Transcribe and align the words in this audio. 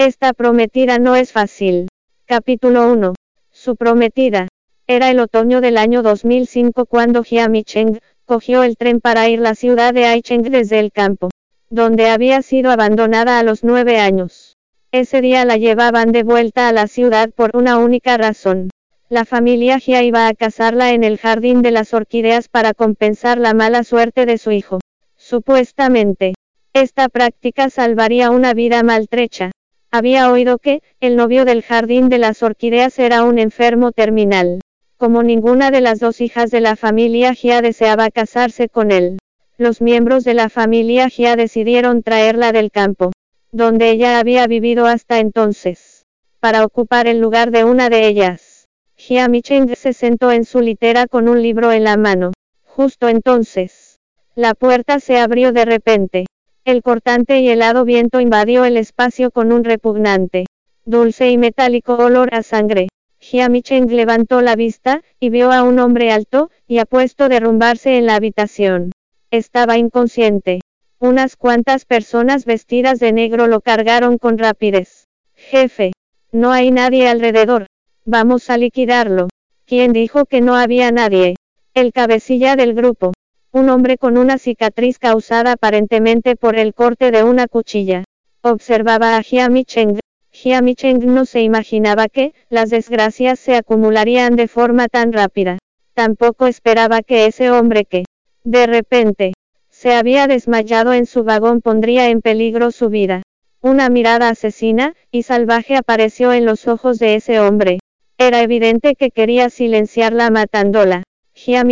Esta 0.00 0.32
prometida 0.32 0.98
no 0.98 1.14
es 1.14 1.30
fácil. 1.30 1.86
Capítulo 2.24 2.90
1. 2.90 3.12
Su 3.50 3.76
prometida. 3.76 4.48
Era 4.86 5.10
el 5.10 5.20
otoño 5.20 5.60
del 5.60 5.76
año 5.76 6.02
2005 6.02 6.86
cuando 6.86 7.22
Jiami 7.22 7.64
Cheng 7.64 7.98
cogió 8.24 8.62
el 8.62 8.78
tren 8.78 9.02
para 9.02 9.28
ir 9.28 9.40
a 9.40 9.42
la 9.42 9.54
ciudad 9.54 9.92
de 9.92 10.06
Aicheng 10.06 10.40
desde 10.40 10.78
el 10.78 10.90
campo, 10.90 11.28
donde 11.68 12.08
había 12.08 12.40
sido 12.40 12.70
abandonada 12.70 13.38
a 13.38 13.42
los 13.42 13.62
nueve 13.62 13.98
años. 13.98 14.56
Ese 14.90 15.20
día 15.20 15.44
la 15.44 15.58
llevaban 15.58 16.12
de 16.12 16.22
vuelta 16.22 16.68
a 16.68 16.72
la 16.72 16.86
ciudad 16.86 17.28
por 17.28 17.54
una 17.54 17.76
única 17.76 18.16
razón. 18.16 18.70
La 19.10 19.26
familia 19.26 19.78
Jia 19.78 20.02
iba 20.02 20.28
a 20.28 20.32
casarla 20.32 20.94
en 20.94 21.04
el 21.04 21.18
jardín 21.18 21.60
de 21.60 21.72
las 21.72 21.92
orquídeas 21.92 22.48
para 22.48 22.72
compensar 22.72 23.36
la 23.36 23.52
mala 23.52 23.84
suerte 23.84 24.24
de 24.24 24.38
su 24.38 24.50
hijo. 24.50 24.80
Supuestamente, 25.18 26.32
esta 26.72 27.10
práctica 27.10 27.68
salvaría 27.68 28.30
una 28.30 28.54
vida 28.54 28.82
maltrecha. 28.82 29.50
Había 29.92 30.30
oído 30.30 30.58
que, 30.58 30.82
el 31.00 31.16
novio 31.16 31.44
del 31.44 31.62
jardín 31.62 32.08
de 32.08 32.18
las 32.18 32.44
orquídeas 32.44 32.98
era 33.00 33.24
un 33.24 33.40
enfermo 33.40 33.90
terminal. 33.90 34.60
Como 34.96 35.22
ninguna 35.24 35.72
de 35.72 35.80
las 35.80 35.98
dos 35.98 36.20
hijas 36.20 36.52
de 36.52 36.60
la 36.60 36.76
familia 36.76 37.34
Gia 37.34 37.60
deseaba 37.60 38.10
casarse 38.10 38.68
con 38.68 38.92
él, 38.92 39.18
los 39.58 39.80
miembros 39.80 40.22
de 40.24 40.34
la 40.34 40.48
familia 40.48 41.08
Gia 41.08 41.34
decidieron 41.34 42.02
traerla 42.02 42.52
del 42.52 42.70
campo, 42.70 43.10
donde 43.50 43.90
ella 43.90 44.20
había 44.20 44.46
vivido 44.46 44.86
hasta 44.86 45.18
entonces, 45.18 46.06
para 46.38 46.64
ocupar 46.64 47.08
el 47.08 47.18
lugar 47.18 47.50
de 47.50 47.64
una 47.64 47.90
de 47.90 48.06
ellas. 48.06 48.68
Jia 48.96 49.26
Micheng 49.28 49.74
se 49.74 49.92
sentó 49.92 50.30
en 50.30 50.44
su 50.44 50.60
litera 50.60 51.08
con 51.08 51.28
un 51.28 51.42
libro 51.42 51.72
en 51.72 51.84
la 51.84 51.96
mano. 51.96 52.32
Justo 52.64 53.08
entonces, 53.08 53.98
la 54.36 54.54
puerta 54.54 55.00
se 55.00 55.18
abrió 55.18 55.52
de 55.52 55.64
repente. 55.64 56.26
El 56.64 56.82
cortante 56.82 57.40
y 57.40 57.48
helado 57.48 57.84
viento 57.86 58.20
invadió 58.20 58.66
el 58.66 58.76
espacio 58.76 59.30
con 59.30 59.50
un 59.50 59.64
repugnante, 59.64 60.44
dulce 60.84 61.30
y 61.30 61.38
metálico 61.38 61.94
olor 61.94 62.34
a 62.34 62.42
sangre. 62.42 62.88
Cheng 63.18 63.90
levantó 63.90 64.42
la 64.42 64.56
vista, 64.56 65.02
y 65.18 65.30
vio 65.30 65.52
a 65.52 65.62
un 65.62 65.78
hombre 65.78 66.12
alto, 66.12 66.50
y 66.66 66.78
apuesto 66.78 67.28
derrumbarse 67.28 67.96
en 67.96 68.06
la 68.06 68.16
habitación. 68.16 68.92
Estaba 69.30 69.78
inconsciente. 69.78 70.60
Unas 70.98 71.36
cuantas 71.36 71.86
personas 71.86 72.44
vestidas 72.44 72.98
de 72.98 73.12
negro 73.12 73.46
lo 73.46 73.60
cargaron 73.60 74.18
con 74.18 74.36
rapidez. 74.36 75.06
Jefe. 75.34 75.92
No 76.30 76.52
hay 76.52 76.70
nadie 76.70 77.08
alrededor. 77.08 77.66
Vamos 78.04 78.50
a 78.50 78.58
liquidarlo. 78.58 79.28
¿Quién 79.64 79.92
dijo 79.92 80.26
que 80.26 80.40
no 80.42 80.56
había 80.56 80.90
nadie? 80.90 81.36
El 81.72 81.92
cabecilla 81.92 82.54
del 82.56 82.74
grupo. 82.74 83.12
Un 83.52 83.68
hombre 83.68 83.98
con 83.98 84.16
una 84.16 84.38
cicatriz 84.38 85.00
causada 85.00 85.52
aparentemente 85.52 86.36
por 86.36 86.54
el 86.54 86.72
corte 86.72 87.10
de 87.10 87.24
una 87.24 87.48
cuchilla. 87.48 88.04
Observaba 88.42 89.16
a 89.16 89.22
Cheng. 89.24 89.98
Cheng 90.32 91.06
no 91.06 91.24
se 91.24 91.42
imaginaba 91.42 92.06
que, 92.06 92.32
las 92.48 92.70
desgracias 92.70 93.40
se 93.40 93.56
acumularían 93.56 94.36
de 94.36 94.46
forma 94.46 94.86
tan 94.86 95.12
rápida. 95.12 95.58
Tampoco 95.94 96.46
esperaba 96.46 97.02
que 97.02 97.26
ese 97.26 97.50
hombre 97.50 97.86
que, 97.86 98.04
de 98.44 98.66
repente, 98.68 99.32
se 99.68 99.94
había 99.94 100.28
desmayado 100.28 100.92
en 100.92 101.06
su 101.06 101.24
vagón 101.24 101.60
pondría 101.60 102.08
en 102.08 102.22
peligro 102.22 102.70
su 102.70 102.88
vida. 102.88 103.22
Una 103.60 103.88
mirada 103.88 104.28
asesina 104.28 104.94
y 105.10 105.24
salvaje 105.24 105.74
apareció 105.74 106.32
en 106.32 106.46
los 106.46 106.68
ojos 106.68 107.00
de 107.00 107.16
ese 107.16 107.40
hombre. 107.40 107.80
Era 108.16 108.42
evidente 108.42 108.94
que 108.94 109.10
quería 109.10 109.50
silenciarla 109.50 110.30
matándola. 110.30 111.02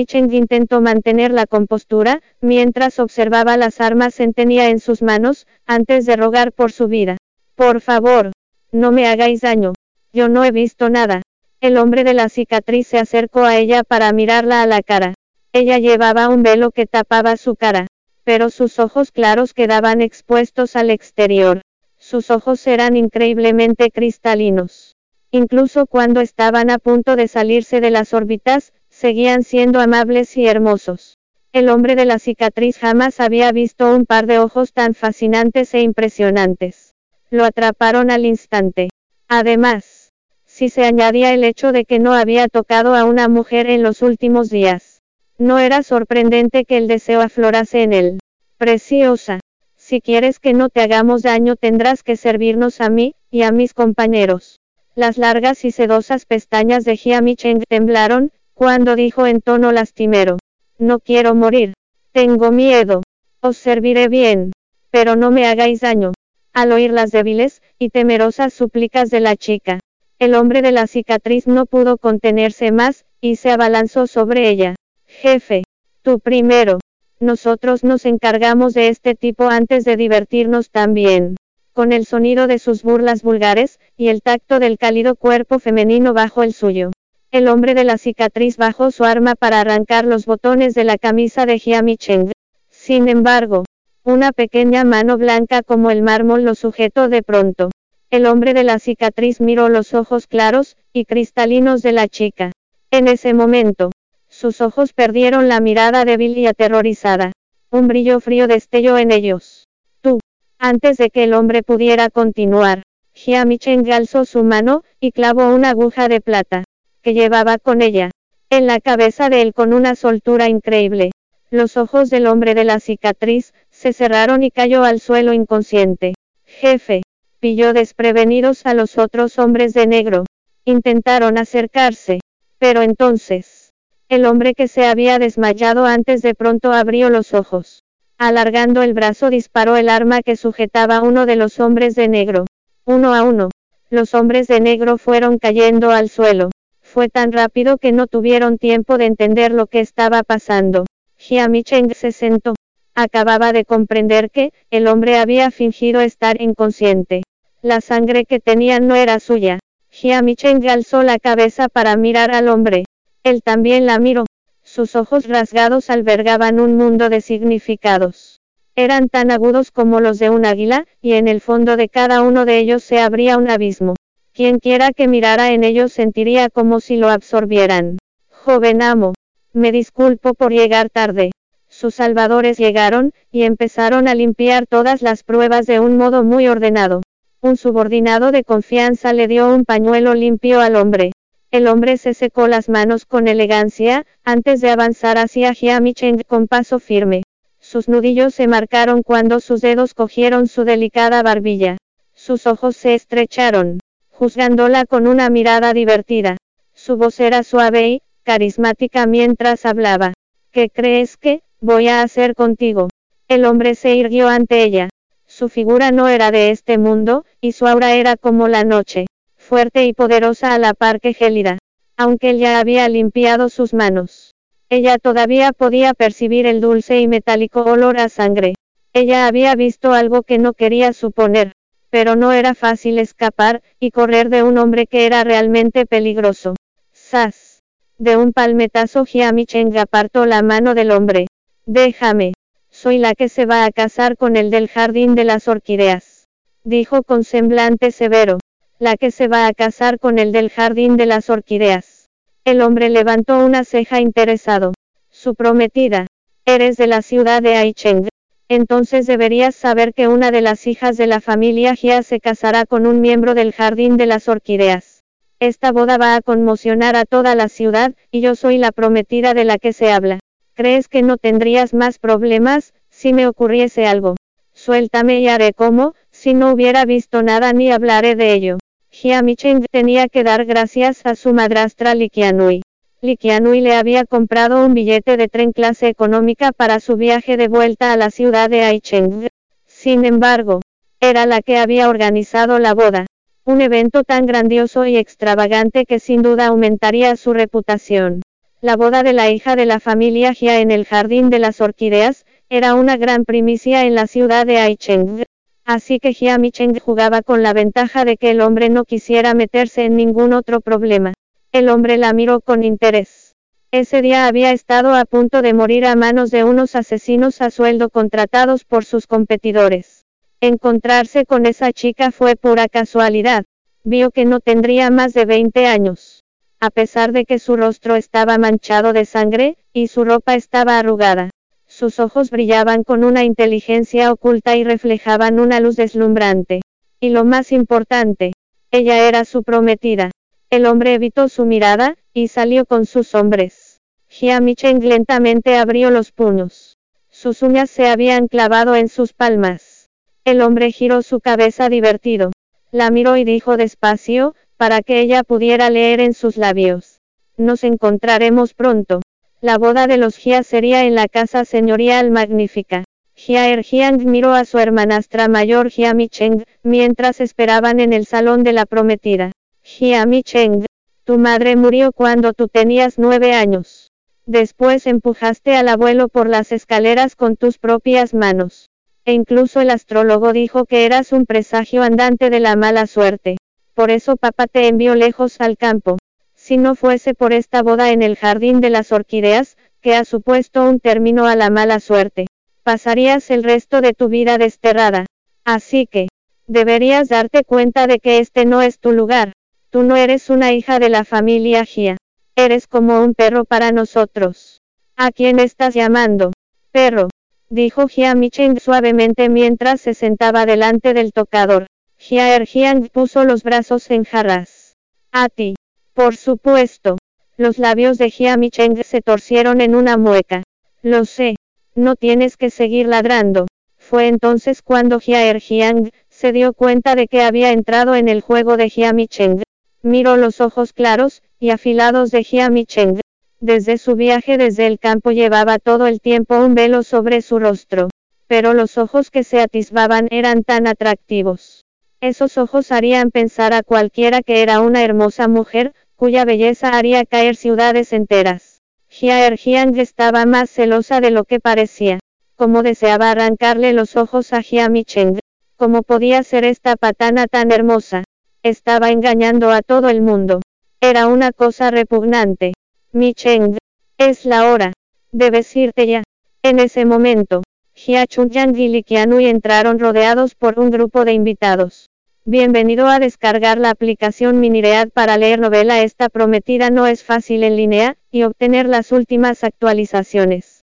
Cheng 0.06 0.32
intentó 0.32 0.80
mantener 0.80 1.30
la 1.30 1.46
compostura, 1.46 2.22
mientras 2.40 2.98
observaba 2.98 3.56
las 3.56 3.80
armas 3.80 4.18
en 4.20 4.32
tenía 4.32 4.70
en 4.70 4.80
sus 4.80 5.02
manos, 5.02 5.46
antes 5.66 6.06
de 6.06 6.16
rogar 6.16 6.52
por 6.52 6.72
su 6.72 6.88
vida. 6.88 7.18
Por 7.54 7.80
favor, 7.82 8.32
no 8.72 8.92
me 8.92 9.06
hagáis 9.06 9.42
daño. 9.42 9.74
Yo 10.12 10.28
no 10.28 10.44
he 10.44 10.52
visto 10.52 10.88
nada. 10.88 11.22
El 11.60 11.76
hombre 11.76 12.04
de 12.04 12.14
la 12.14 12.28
cicatriz 12.28 12.86
se 12.86 12.98
acercó 12.98 13.44
a 13.44 13.56
ella 13.56 13.82
para 13.82 14.12
mirarla 14.12 14.62
a 14.62 14.66
la 14.66 14.80
cara. 14.80 15.14
Ella 15.52 15.78
llevaba 15.78 16.28
un 16.28 16.42
velo 16.42 16.70
que 16.70 16.86
tapaba 16.86 17.36
su 17.36 17.54
cara, 17.54 17.88
pero 18.24 18.48
sus 18.48 18.78
ojos 18.78 19.10
claros 19.10 19.52
quedaban 19.52 20.00
expuestos 20.00 20.76
al 20.76 20.90
exterior. 20.90 21.60
Sus 21.98 22.30
ojos 22.30 22.66
eran 22.66 22.96
increíblemente 22.96 23.90
cristalinos. 23.90 24.94
Incluso 25.30 25.86
cuando 25.86 26.22
estaban 26.22 26.70
a 26.70 26.78
punto 26.78 27.16
de 27.16 27.28
salirse 27.28 27.82
de 27.82 27.90
las 27.90 28.14
órbitas, 28.14 28.72
seguían 28.98 29.44
siendo 29.44 29.80
amables 29.80 30.36
y 30.36 30.48
hermosos. 30.48 31.18
El 31.52 31.68
hombre 31.68 31.94
de 31.94 32.04
la 32.04 32.18
cicatriz 32.18 32.78
jamás 32.78 33.20
había 33.20 33.52
visto 33.52 33.94
un 33.94 34.06
par 34.06 34.26
de 34.26 34.40
ojos 34.40 34.72
tan 34.72 34.92
fascinantes 34.94 35.72
e 35.74 35.82
impresionantes. 35.82 36.94
Lo 37.30 37.44
atraparon 37.44 38.10
al 38.10 38.26
instante. 38.26 38.88
Además, 39.28 40.10
si 40.46 40.68
se 40.68 40.84
añadía 40.84 41.32
el 41.32 41.44
hecho 41.44 41.70
de 41.70 41.84
que 41.84 42.00
no 42.00 42.12
había 42.12 42.48
tocado 42.48 42.96
a 42.96 43.04
una 43.04 43.28
mujer 43.28 43.70
en 43.70 43.84
los 43.84 44.02
últimos 44.02 44.50
días, 44.50 45.00
no 45.38 45.60
era 45.60 45.84
sorprendente 45.84 46.64
que 46.64 46.76
el 46.76 46.88
deseo 46.88 47.20
aflorase 47.20 47.84
en 47.84 47.92
él. 47.92 48.18
Preciosa, 48.56 49.38
si 49.76 50.00
quieres 50.00 50.40
que 50.40 50.54
no 50.54 50.70
te 50.70 50.80
hagamos 50.80 51.22
daño 51.22 51.54
tendrás 51.54 52.02
que 52.02 52.16
servirnos 52.16 52.80
a 52.80 52.90
mí, 52.90 53.14
y 53.30 53.42
a 53.42 53.52
mis 53.52 53.74
compañeros. 53.74 54.58
Las 54.96 55.18
largas 55.18 55.64
y 55.64 55.70
sedosas 55.70 56.26
pestañas 56.26 56.84
de 56.84 56.96
Jiami 56.96 57.36
Cheng 57.36 57.62
temblaron, 57.68 58.32
cuando 58.58 58.96
dijo 58.96 59.28
en 59.28 59.40
tono 59.40 59.70
lastimero. 59.70 60.38
No 60.78 60.98
quiero 60.98 61.36
morir. 61.36 61.74
Tengo 62.10 62.50
miedo. 62.50 63.02
Os 63.40 63.56
serviré 63.56 64.08
bien. 64.08 64.50
Pero 64.90 65.14
no 65.14 65.30
me 65.30 65.46
hagáis 65.46 65.82
daño. 65.82 66.12
Al 66.52 66.72
oír 66.72 66.90
las 66.90 67.12
débiles 67.12 67.62
y 67.78 67.90
temerosas 67.90 68.52
súplicas 68.52 69.10
de 69.10 69.20
la 69.20 69.36
chica, 69.36 69.78
el 70.18 70.34
hombre 70.34 70.60
de 70.60 70.72
la 70.72 70.88
cicatriz 70.88 71.46
no 71.46 71.66
pudo 71.66 71.98
contenerse 71.98 72.72
más, 72.72 73.04
y 73.20 73.36
se 73.36 73.52
abalanzó 73.52 74.08
sobre 74.08 74.48
ella. 74.48 74.74
Jefe, 75.06 75.62
tú 76.02 76.18
primero. 76.18 76.80
Nosotros 77.20 77.84
nos 77.84 78.06
encargamos 78.06 78.74
de 78.74 78.88
este 78.88 79.14
tipo 79.14 79.50
antes 79.50 79.84
de 79.84 79.96
divertirnos 79.96 80.72
también. 80.72 81.36
Con 81.72 81.92
el 81.92 82.06
sonido 82.06 82.48
de 82.48 82.58
sus 82.58 82.82
burlas 82.82 83.22
vulgares, 83.22 83.78
y 83.96 84.08
el 84.08 84.20
tacto 84.20 84.58
del 84.58 84.78
cálido 84.78 85.14
cuerpo 85.14 85.60
femenino 85.60 86.12
bajo 86.12 86.42
el 86.42 86.52
suyo. 86.52 86.90
El 87.30 87.48
hombre 87.48 87.74
de 87.74 87.84
la 87.84 87.98
cicatriz 87.98 88.56
bajó 88.56 88.90
su 88.90 89.04
arma 89.04 89.34
para 89.34 89.60
arrancar 89.60 90.06
los 90.06 90.24
botones 90.24 90.72
de 90.72 90.84
la 90.84 90.96
camisa 90.96 91.44
de 91.44 91.58
Jiami 91.58 91.98
Cheng. 91.98 92.32
Sin 92.70 93.06
embargo, 93.06 93.66
una 94.02 94.32
pequeña 94.32 94.82
mano 94.84 95.18
blanca 95.18 95.62
como 95.62 95.90
el 95.90 96.00
mármol 96.00 96.44
lo 96.44 96.54
sujetó 96.54 97.10
de 97.10 97.22
pronto. 97.22 97.68
El 98.08 98.24
hombre 98.24 98.54
de 98.54 98.64
la 98.64 98.78
cicatriz 98.78 99.42
miró 99.42 99.68
los 99.68 99.92
ojos 99.92 100.26
claros 100.26 100.78
y 100.94 101.04
cristalinos 101.04 101.82
de 101.82 101.92
la 101.92 102.08
chica. 102.08 102.52
En 102.90 103.08
ese 103.08 103.34
momento, 103.34 103.90
sus 104.28 104.62
ojos 104.62 104.94
perdieron 104.94 105.48
la 105.48 105.60
mirada 105.60 106.06
débil 106.06 106.38
y 106.38 106.46
aterrorizada. 106.46 107.32
Un 107.70 107.88
brillo 107.88 108.20
frío 108.20 108.46
destelló 108.46 108.96
en 108.96 109.10
ellos. 109.10 109.68
Tú. 110.00 110.18
Antes 110.58 110.96
de 110.96 111.10
que 111.10 111.24
el 111.24 111.34
hombre 111.34 111.62
pudiera 111.62 112.08
continuar, 112.08 112.84
Cheng 113.12 113.92
alzó 113.92 114.24
su 114.24 114.44
mano 114.44 114.82
y 114.98 115.12
clavó 115.12 115.54
una 115.54 115.70
aguja 115.70 116.08
de 116.08 116.22
plata 116.22 116.64
que 117.08 117.14
llevaba 117.14 117.56
con 117.56 117.80
ella 117.80 118.10
en 118.50 118.66
la 118.66 118.80
cabeza 118.80 119.30
de 119.30 119.40
él 119.40 119.54
con 119.54 119.72
una 119.72 119.94
soltura 119.94 120.46
increíble. 120.46 121.12
Los 121.50 121.78
ojos 121.78 122.10
del 122.10 122.26
hombre 122.26 122.54
de 122.54 122.64
la 122.64 122.80
cicatriz 122.80 123.54
se 123.70 123.94
cerraron 123.94 124.42
y 124.42 124.50
cayó 124.50 124.84
al 124.84 125.00
suelo 125.00 125.32
inconsciente. 125.32 126.12
Jefe, 126.44 127.00
pilló 127.40 127.72
desprevenidos 127.72 128.66
a 128.66 128.74
los 128.74 128.98
otros 128.98 129.38
hombres 129.38 129.72
de 129.72 129.86
negro. 129.86 130.26
Intentaron 130.66 131.38
acercarse, 131.38 132.20
pero 132.58 132.82
entonces, 132.82 133.72
el 134.10 134.26
hombre 134.26 134.52
que 134.52 134.68
se 134.68 134.84
había 134.84 135.18
desmayado 135.18 135.86
antes 135.86 136.20
de 136.20 136.34
pronto 136.34 136.74
abrió 136.74 137.08
los 137.08 137.32
ojos. 137.32 137.84
Alargando 138.18 138.82
el 138.82 138.92
brazo 138.92 139.30
disparó 139.30 139.78
el 139.78 139.88
arma 139.88 140.20
que 140.20 140.36
sujetaba 140.36 141.00
uno 141.00 141.24
de 141.24 141.36
los 141.36 141.58
hombres 141.58 141.94
de 141.94 142.08
negro. 142.08 142.44
Uno 142.84 143.14
a 143.14 143.22
uno, 143.22 143.48
los 143.88 144.12
hombres 144.12 144.46
de 144.46 144.60
negro 144.60 144.98
fueron 144.98 145.38
cayendo 145.38 145.90
al 145.90 146.10
suelo. 146.10 146.50
Fue 146.98 147.08
tan 147.08 147.30
rápido 147.30 147.78
que 147.78 147.92
no 147.92 148.08
tuvieron 148.08 148.58
tiempo 148.58 148.98
de 148.98 149.06
entender 149.06 149.52
lo 149.52 149.68
que 149.68 149.78
estaba 149.78 150.24
pasando. 150.24 150.84
Jiami 151.16 151.62
Cheng 151.62 151.94
se 151.94 152.10
sentó. 152.10 152.56
Acababa 152.92 153.52
de 153.52 153.64
comprender 153.64 154.32
que, 154.32 154.52
el 154.72 154.88
hombre 154.88 155.16
había 155.16 155.52
fingido 155.52 156.00
estar 156.00 156.42
inconsciente. 156.42 157.22
La 157.62 157.80
sangre 157.80 158.24
que 158.24 158.40
tenía 158.40 158.80
no 158.80 158.96
era 158.96 159.20
suya. 159.20 159.60
Cheng 159.92 160.68
alzó 160.68 161.04
la 161.04 161.20
cabeza 161.20 161.68
para 161.68 161.96
mirar 161.96 162.32
al 162.32 162.48
hombre. 162.48 162.84
Él 163.22 163.44
también 163.44 163.86
la 163.86 164.00
miró. 164.00 164.24
Sus 164.64 164.96
ojos 164.96 165.28
rasgados 165.28 165.90
albergaban 165.90 166.58
un 166.58 166.76
mundo 166.76 167.10
de 167.10 167.20
significados. 167.20 168.40
Eran 168.74 169.08
tan 169.08 169.30
agudos 169.30 169.70
como 169.70 170.00
los 170.00 170.18
de 170.18 170.30
un 170.30 170.44
águila, 170.44 170.84
y 171.00 171.12
en 171.12 171.28
el 171.28 171.40
fondo 171.40 171.76
de 171.76 171.88
cada 171.88 172.22
uno 172.22 172.44
de 172.44 172.58
ellos 172.58 172.82
se 172.82 172.98
abría 172.98 173.38
un 173.38 173.50
abismo. 173.50 173.94
Quien 174.38 174.60
quiera 174.60 174.92
que 174.92 175.08
mirara 175.08 175.50
en 175.50 175.64
ellos 175.64 175.92
sentiría 175.92 176.48
como 176.48 176.78
si 176.78 176.96
lo 176.96 177.08
absorbieran. 177.08 177.98
Joven 178.30 178.82
amo. 178.82 179.14
Me 179.52 179.72
disculpo 179.72 180.32
por 180.32 180.52
llegar 180.52 180.90
tarde 180.90 181.32
sus 181.66 181.96
salvadores 181.96 182.56
llegaron, 182.56 183.12
y 183.32 183.42
empezaron 183.42 184.06
a 184.06 184.14
limpiar 184.14 184.68
todas 184.68 185.02
las 185.02 185.24
pruebas 185.24 185.66
de 185.66 185.80
un 185.80 185.96
modo 185.96 186.22
muy 186.22 186.46
ordenado. 186.46 187.02
Un 187.40 187.56
subordinado 187.56 188.30
de 188.30 188.44
confianza 188.44 189.12
le 189.12 189.26
dio 189.26 189.52
un 189.52 189.64
pañuelo 189.64 190.14
limpio 190.14 190.60
al 190.60 190.76
hombre. 190.76 191.10
El 191.50 191.66
hombre 191.66 191.96
se 191.96 192.14
secó 192.14 192.46
las 192.46 192.68
manos 192.68 193.06
con 193.06 193.26
elegancia, 193.26 194.06
antes 194.22 194.60
de 194.60 194.70
avanzar 194.70 195.18
hacia 195.18 195.52
Cheng 195.52 196.22
con 196.28 196.46
paso 196.46 196.78
firme. 196.78 197.24
Sus 197.58 197.88
nudillos 197.88 198.36
se 198.36 198.46
marcaron 198.46 199.02
cuando 199.02 199.40
sus 199.40 199.60
dedos 199.62 199.94
cogieron 199.94 200.46
su 200.46 200.62
delicada 200.62 201.24
barbilla. 201.24 201.76
Sus 202.14 202.46
ojos 202.46 202.76
se 202.76 202.94
estrecharon, 202.94 203.80
juzgándola 204.18 204.84
con 204.84 205.06
una 205.06 205.30
mirada 205.30 205.72
divertida. 205.72 206.38
Su 206.74 206.96
voz 206.96 207.20
era 207.20 207.44
suave 207.44 207.88
y 207.88 208.02
carismática 208.24 209.06
mientras 209.06 209.64
hablaba. 209.64 210.14
¿Qué 210.50 210.70
crees 210.70 211.16
que 211.16 211.42
voy 211.60 211.86
a 211.86 212.02
hacer 212.02 212.34
contigo? 212.34 212.88
El 213.28 213.44
hombre 213.44 213.76
se 213.76 213.94
irguió 213.94 214.26
ante 214.28 214.64
ella. 214.64 214.88
Su 215.26 215.48
figura 215.48 215.92
no 215.92 216.08
era 216.08 216.32
de 216.32 216.50
este 216.50 216.78
mundo, 216.78 217.24
y 217.40 217.52
su 217.52 217.68
aura 217.68 217.94
era 217.94 218.16
como 218.16 218.48
la 218.48 218.64
noche 218.64 219.06
fuerte 219.36 219.86
y 219.86 219.92
poderosa 219.92 220.52
a 220.52 220.58
la 220.58 220.74
par 220.74 221.00
que 221.00 221.14
gélida. 221.14 221.58
Aunque 221.96 222.30
él 222.30 222.38
ya 222.38 222.58
había 222.58 222.88
limpiado 222.88 223.48
sus 223.48 223.72
manos. 223.72 224.34
Ella 224.68 224.98
todavía 224.98 225.52
podía 225.52 225.94
percibir 225.94 226.44
el 226.46 226.60
dulce 226.60 226.98
y 226.98 227.06
metálico 227.06 227.62
olor 227.62 227.98
a 228.00 228.08
sangre. 228.08 228.54
Ella 228.92 229.28
había 229.28 229.54
visto 229.54 229.92
algo 229.92 230.22
que 230.24 230.38
no 230.38 230.54
quería 230.54 230.92
suponer. 230.92 231.52
Pero 231.90 232.16
no 232.16 232.32
era 232.32 232.54
fácil 232.54 232.98
escapar, 232.98 233.62
y 233.80 233.90
correr 233.90 234.28
de 234.28 234.42
un 234.42 234.58
hombre 234.58 234.86
que 234.86 235.06
era 235.06 235.24
realmente 235.24 235.86
peligroso. 235.86 236.54
¡Sas! 236.92 237.62
De 237.98 238.16
un 238.16 238.32
palmetazo 238.32 239.04
Jiami 239.04 239.46
Cheng 239.46 239.76
apartó 239.78 240.26
la 240.26 240.42
mano 240.42 240.74
del 240.74 240.90
hombre. 240.90 241.26
Déjame. 241.66 242.34
Soy 242.70 242.98
la 242.98 243.14
que 243.14 243.28
se 243.28 243.46
va 243.46 243.64
a 243.64 243.70
casar 243.70 244.16
con 244.16 244.36
el 244.36 244.50
del 244.50 244.68
jardín 244.68 245.14
de 245.14 245.24
las 245.24 245.48
orquídeas. 245.48 246.26
Dijo 246.64 247.02
con 247.02 247.24
semblante 247.24 247.90
severo 247.90 248.38
la 248.78 248.96
que 248.96 249.10
se 249.10 249.26
va 249.26 249.48
a 249.48 249.52
casar 249.52 249.98
con 249.98 250.18
el 250.18 250.30
del 250.30 250.50
jardín 250.50 250.96
de 250.96 251.06
las 251.06 251.30
orquídeas. 251.30 252.08
El 252.44 252.60
hombre 252.60 252.90
levantó 252.90 253.44
una 253.44 253.64
ceja 253.64 254.00
interesado. 254.00 254.72
Su 255.10 255.34
prometida. 255.34 256.06
Eres 256.44 256.76
de 256.76 256.86
la 256.86 257.02
ciudad 257.02 257.42
de 257.42 257.56
Aicheng. 257.56 258.08
Entonces 258.48 259.06
deberías 259.06 259.54
saber 259.54 259.92
que 259.92 260.08
una 260.08 260.30
de 260.30 260.40
las 260.40 260.66
hijas 260.66 260.96
de 260.96 261.06
la 261.06 261.20
familia 261.20 261.74
Jia 261.74 262.02
se 262.02 262.18
casará 262.18 262.64
con 262.64 262.86
un 262.86 263.02
miembro 263.02 263.34
del 263.34 263.52
jardín 263.52 263.98
de 263.98 264.06
las 264.06 264.26
orquídeas. 264.26 265.04
Esta 265.38 265.70
boda 265.70 265.98
va 265.98 266.16
a 266.16 266.22
conmocionar 266.22 266.96
a 266.96 267.04
toda 267.04 267.34
la 267.34 267.48
ciudad, 267.48 267.94
y 268.10 268.22
yo 268.22 268.34
soy 268.34 268.56
la 268.56 268.72
prometida 268.72 269.34
de 269.34 269.44
la 269.44 269.58
que 269.58 269.72
se 269.72 269.92
habla. 269.92 270.18
¿Crees 270.54 270.88
que 270.88 271.02
no 271.02 271.18
tendrías 271.18 271.74
más 271.74 271.98
problemas, 271.98 272.72
si 272.90 273.12
me 273.12 273.26
ocurriese 273.26 273.86
algo? 273.86 274.16
Suéltame 274.54 275.20
y 275.20 275.28
haré 275.28 275.52
como, 275.52 275.94
si 276.10 276.34
no 276.34 276.50
hubiera 276.50 276.84
visto 276.84 277.22
nada 277.22 277.52
ni 277.52 277.70
hablaré 277.70 278.16
de 278.16 278.32
ello. 278.32 278.58
Cheng 278.90 279.66
tenía 279.70 280.08
que 280.08 280.24
dar 280.24 280.46
gracias 280.46 281.06
a 281.06 281.14
su 281.14 281.32
madrastra 281.32 281.94
Liquianui. 281.94 282.62
Liquianui 283.00 283.60
le 283.60 283.76
había 283.76 284.04
comprado 284.04 284.66
un 284.66 284.74
billete 284.74 285.16
de 285.16 285.28
tren 285.28 285.52
clase 285.52 285.86
económica 285.86 286.50
para 286.50 286.80
su 286.80 286.96
viaje 286.96 287.36
de 287.36 287.46
vuelta 287.46 287.92
a 287.92 287.96
la 287.96 288.10
ciudad 288.10 288.50
de 288.50 288.62
Aicheng. 288.62 289.28
Sin 289.66 290.04
embargo, 290.04 290.62
era 290.98 291.24
la 291.24 291.40
que 291.40 291.58
había 291.58 291.90
organizado 291.90 292.58
la 292.58 292.74
boda. 292.74 293.06
Un 293.44 293.60
evento 293.60 294.02
tan 294.02 294.26
grandioso 294.26 294.84
y 294.84 294.96
extravagante 294.96 295.84
que 295.84 296.00
sin 296.00 296.22
duda 296.22 296.48
aumentaría 296.48 297.14
su 297.14 297.32
reputación. 297.34 298.22
La 298.60 298.76
boda 298.76 299.04
de 299.04 299.12
la 299.12 299.30
hija 299.30 299.54
de 299.54 299.66
la 299.66 299.78
familia 299.78 300.34
Jia 300.34 300.58
en 300.58 300.72
el 300.72 300.84
Jardín 300.84 301.30
de 301.30 301.38
las 301.38 301.60
Orquídeas, 301.60 302.26
era 302.48 302.74
una 302.74 302.96
gran 302.96 303.24
primicia 303.24 303.84
en 303.84 303.94
la 303.94 304.08
ciudad 304.08 304.44
de 304.44 304.58
Aicheng. 304.58 305.22
Así 305.64 306.00
que 306.00 306.12
Jia 306.14 306.36
Micheng 306.38 306.76
jugaba 306.80 307.22
con 307.22 307.44
la 307.44 307.52
ventaja 307.52 308.04
de 308.04 308.16
que 308.16 308.32
el 308.32 308.40
hombre 308.40 308.70
no 308.70 308.84
quisiera 308.84 309.34
meterse 309.34 309.84
en 309.84 309.94
ningún 309.94 310.32
otro 310.32 310.60
problema. 310.60 311.12
El 311.58 311.70
hombre 311.70 311.98
la 311.98 312.12
miró 312.12 312.40
con 312.40 312.62
interés. 312.62 313.34
Ese 313.72 314.00
día 314.00 314.28
había 314.28 314.52
estado 314.52 314.94
a 314.94 315.04
punto 315.04 315.42
de 315.42 315.54
morir 315.54 315.86
a 315.86 315.96
manos 315.96 316.30
de 316.30 316.44
unos 316.44 316.76
asesinos 316.76 317.42
a 317.42 317.50
sueldo 317.50 317.90
contratados 317.90 318.62
por 318.64 318.84
sus 318.84 319.08
competidores. 319.08 320.06
Encontrarse 320.40 321.26
con 321.26 321.46
esa 321.46 321.72
chica 321.72 322.12
fue 322.12 322.36
pura 322.36 322.68
casualidad. 322.68 323.44
Vio 323.82 324.12
que 324.12 324.24
no 324.24 324.38
tendría 324.38 324.90
más 324.90 325.14
de 325.14 325.24
20 325.24 325.66
años. 325.66 326.22
A 326.60 326.70
pesar 326.70 327.10
de 327.10 327.24
que 327.24 327.40
su 327.40 327.56
rostro 327.56 327.96
estaba 327.96 328.38
manchado 328.38 328.92
de 328.92 329.04
sangre, 329.04 329.56
y 329.72 329.88
su 329.88 330.04
ropa 330.04 330.36
estaba 330.36 330.78
arrugada. 330.78 331.30
Sus 331.66 331.98
ojos 331.98 332.30
brillaban 332.30 332.84
con 332.84 333.02
una 333.02 333.24
inteligencia 333.24 334.12
oculta 334.12 334.56
y 334.56 334.62
reflejaban 334.62 335.40
una 335.40 335.58
luz 335.58 335.74
deslumbrante. 335.74 336.60
Y 337.00 337.08
lo 337.08 337.24
más 337.24 337.50
importante, 337.50 338.34
ella 338.70 339.08
era 339.08 339.24
su 339.24 339.42
prometida. 339.42 340.12
El 340.50 340.64
hombre 340.64 340.94
evitó 340.94 341.28
su 341.28 341.44
mirada, 341.44 341.96
y 342.14 342.28
salió 342.28 342.64
con 342.64 342.86
sus 342.86 343.14
hombres. 343.14 343.80
Cheng 344.08 344.82
lentamente 344.82 345.56
abrió 345.56 345.90
los 345.90 346.10
puños. 346.10 346.78
Sus 347.10 347.42
uñas 347.42 347.68
se 347.68 347.86
habían 347.86 348.28
clavado 348.28 348.74
en 348.74 348.88
sus 348.88 349.12
palmas. 349.12 349.90
El 350.24 350.40
hombre 350.40 350.72
giró 350.72 351.02
su 351.02 351.20
cabeza 351.20 351.68
divertido. 351.68 352.32
La 352.70 352.90
miró 352.90 353.18
y 353.18 353.24
dijo 353.24 353.58
despacio, 353.58 354.34
para 354.56 354.80
que 354.80 355.00
ella 355.00 355.22
pudiera 355.22 355.68
leer 355.68 356.00
en 356.00 356.14
sus 356.14 356.38
labios. 356.38 357.02
Nos 357.36 357.62
encontraremos 357.62 358.54
pronto. 358.54 359.02
La 359.42 359.58
boda 359.58 359.86
de 359.86 359.98
los 359.98 360.16
Jia 360.16 360.42
sería 360.42 360.84
en 360.84 360.94
la 360.94 361.08
casa 361.08 361.44
señorial 361.44 362.10
magnífica. 362.10 362.84
Jia 363.14 363.48
Erjiang 363.50 364.04
miró 364.06 364.32
a 364.32 364.46
su 364.46 364.58
hermanastra 364.58 365.28
mayor 365.28 365.68
Jia 365.68 365.92
Micheng, 365.92 366.44
mientras 366.62 367.20
esperaban 367.20 367.80
en 367.80 367.92
el 367.92 368.06
salón 368.06 368.44
de 368.44 368.52
la 368.54 368.64
prometida. 368.64 369.32
Jia 369.78 370.06
Micheng, 370.06 370.66
tu 371.04 371.18
madre 371.18 371.54
murió 371.54 371.92
cuando 371.92 372.32
tú 372.32 372.48
tenías 372.48 372.98
nueve 372.98 373.32
años. 373.32 373.92
Después 374.26 374.88
empujaste 374.88 375.54
al 375.54 375.68
abuelo 375.68 376.08
por 376.08 376.28
las 376.28 376.50
escaleras 376.50 377.14
con 377.14 377.36
tus 377.36 377.58
propias 377.58 378.12
manos. 378.12 378.70
E 379.04 379.12
incluso 379.12 379.60
el 379.60 379.70
astrólogo 379.70 380.32
dijo 380.32 380.64
que 380.64 380.84
eras 380.84 381.12
un 381.12 381.26
presagio 381.26 381.84
andante 381.84 382.28
de 382.28 382.40
la 382.40 382.56
mala 382.56 382.88
suerte. 382.88 383.36
Por 383.74 383.92
eso 383.92 384.16
papá 384.16 384.48
te 384.48 384.66
envió 384.66 384.96
lejos 384.96 385.40
al 385.40 385.56
campo. 385.56 385.98
Si 386.34 386.56
no 386.56 386.74
fuese 386.74 387.14
por 387.14 387.32
esta 387.32 387.62
boda 387.62 387.92
en 387.92 388.02
el 388.02 388.16
jardín 388.16 388.60
de 388.60 388.70
las 388.70 388.90
orquídeas, 388.90 389.56
que 389.80 389.94
ha 389.94 390.04
supuesto 390.04 390.68
un 390.68 390.80
término 390.80 391.26
a 391.26 391.36
la 391.36 391.50
mala 391.50 391.78
suerte, 391.78 392.26
pasarías 392.64 393.30
el 393.30 393.44
resto 393.44 393.80
de 393.80 393.92
tu 393.92 394.08
vida 394.08 394.38
desterrada. 394.38 395.06
Así 395.44 395.86
que, 395.86 396.08
deberías 396.48 397.08
darte 397.08 397.44
cuenta 397.44 397.86
de 397.86 398.00
que 398.00 398.18
este 398.18 398.44
no 398.44 398.60
es 398.60 398.80
tu 398.80 398.90
lugar. 398.90 399.34
Tú 399.70 399.82
no 399.82 399.96
eres 399.96 400.30
una 400.30 400.52
hija 400.54 400.78
de 400.78 400.88
la 400.88 401.04
familia 401.04 401.66
Gia. 401.66 401.98
Eres 402.34 402.66
como 402.66 403.02
un 403.02 403.12
perro 403.12 403.44
para 403.44 403.70
nosotros. 403.70 404.62
¿A 404.96 405.10
quién 405.10 405.38
estás 405.38 405.74
llamando? 405.74 406.32
Perro. 406.72 407.10
Dijo 407.50 407.86
Jia 407.86 408.14
Micheng 408.14 408.58
suavemente 408.60 409.28
mientras 409.28 409.82
se 409.82 409.92
sentaba 409.92 410.46
delante 410.46 410.94
del 410.94 411.12
tocador. 411.12 411.66
Jia 411.98 412.34
Erjiang 412.34 412.88
puso 412.88 413.24
los 413.24 413.42
brazos 413.42 413.90
en 413.90 414.04
jarras. 414.04 414.74
A 415.12 415.28
ti. 415.28 415.54
Por 415.92 416.16
supuesto. 416.16 416.96
Los 417.36 417.58
labios 417.58 417.98
de 417.98 418.10
Jia 418.10 418.38
Micheng 418.38 418.82
se 418.84 419.02
torcieron 419.02 419.60
en 419.60 419.74
una 419.74 419.98
mueca. 419.98 420.44
Lo 420.80 421.04
sé. 421.04 421.36
No 421.74 421.94
tienes 421.94 422.38
que 422.38 422.48
seguir 422.48 422.86
ladrando. 422.86 423.46
Fue 423.76 424.08
entonces 424.08 424.62
cuando 424.62 424.98
Jia 424.98 425.24
Erjiang 425.24 425.90
se 426.08 426.32
dio 426.32 426.54
cuenta 426.54 426.94
de 426.94 427.06
que 427.06 427.22
había 427.22 427.52
entrado 427.52 427.94
en 427.94 428.08
el 428.08 428.22
juego 428.22 428.56
de 428.56 428.70
Jia 428.70 428.94
Micheng. 428.94 429.42
Miró 429.82 430.16
los 430.16 430.40
ojos 430.40 430.72
claros 430.72 431.22
y 431.38 431.50
afilados 431.50 432.10
de 432.10 432.24
Jia 432.24 432.50
Micheng. 432.50 433.00
Desde 433.40 433.78
su 433.78 433.94
viaje 433.94 434.36
desde 434.36 434.66
el 434.66 434.80
campo 434.80 435.12
llevaba 435.12 435.60
todo 435.60 435.86
el 435.86 436.00
tiempo 436.00 436.36
un 436.36 436.56
velo 436.56 436.82
sobre 436.82 437.22
su 437.22 437.38
rostro. 437.38 437.88
Pero 438.26 438.54
los 438.54 438.76
ojos 438.76 439.10
que 439.12 439.22
se 439.22 439.40
atisbaban 439.40 440.08
eran 440.10 440.42
tan 440.42 440.66
atractivos. 440.66 441.64
Esos 442.00 442.38
ojos 442.38 442.72
harían 442.72 443.12
pensar 443.12 443.52
a 443.52 443.62
cualquiera 443.62 444.22
que 444.22 444.42
era 444.42 444.60
una 444.60 444.82
hermosa 444.82 445.28
mujer, 445.28 445.74
cuya 445.94 446.24
belleza 446.24 446.70
haría 446.70 447.04
caer 447.04 447.36
ciudades 447.36 447.92
enteras. 447.92 448.60
Jia 448.88 449.26
Erjiang 449.26 449.78
estaba 449.78 450.26
más 450.26 450.50
celosa 450.50 451.00
de 451.00 451.12
lo 451.12 451.24
que 451.24 451.38
parecía. 451.38 452.00
Como 452.34 452.62
deseaba 452.64 453.12
arrancarle 453.12 453.72
los 453.72 453.96
ojos 453.96 454.32
a 454.32 454.42
Jia 454.42 454.68
Micheng. 454.68 455.20
¿Cómo 455.56 455.82
podía 455.82 456.22
ser 456.24 456.44
esta 456.44 456.76
patana 456.76 457.26
tan 457.26 457.52
hermosa? 457.52 458.04
Estaba 458.44 458.90
engañando 458.90 459.50
a 459.50 459.62
todo 459.62 459.88
el 459.88 460.00
mundo. 460.00 460.40
Era 460.80 461.08
una 461.08 461.32
cosa 461.32 461.72
repugnante. 461.72 462.52
Micheng. 462.92 463.58
Es 463.98 464.24
la 464.24 464.52
hora. 464.52 464.74
Debes 465.10 465.56
irte 465.56 465.88
ya. 465.88 466.04
En 466.44 466.60
ese 466.60 466.84
momento, 466.84 467.42
Jia 467.74 468.06
Chunyang 468.06 468.56
y 468.56 468.68
Li 468.68 468.84
Qianui 468.84 469.26
entraron 469.26 469.80
rodeados 469.80 470.36
por 470.36 470.60
un 470.60 470.70
grupo 470.70 471.04
de 471.04 471.14
invitados. 471.14 471.90
Bienvenido 472.24 472.86
a 472.86 473.00
descargar 473.00 473.58
la 473.58 473.70
aplicación 473.70 474.38
Miniread 474.38 474.90
para 474.90 475.18
leer 475.18 475.40
novela. 475.40 475.82
Esta 475.82 476.08
prometida 476.08 476.70
no 476.70 476.86
es 476.86 477.02
fácil 477.02 477.42
en 477.42 477.56
línea, 477.56 477.96
y 478.12 478.22
obtener 478.22 478.68
las 478.68 478.92
últimas 478.92 479.42
actualizaciones. 479.42 480.57